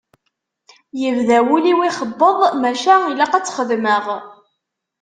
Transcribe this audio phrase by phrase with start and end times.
[1.01, 4.05] Yebda wul-iw ixebbeḍ maca ilaq ad tt-xedmeɣ.